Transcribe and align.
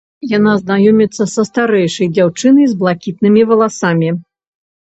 Яна 0.37 0.53
знаёміцца 0.61 1.27
са 1.33 1.41
старэйшай 1.49 2.07
дзяўчынай, 2.15 2.65
з 2.73 2.81
блакітнымі 2.81 3.41
валасамі. 3.53 4.13